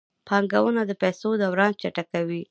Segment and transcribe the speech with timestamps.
[0.27, 2.39] بانکونه د پیسو دوران چټکوي.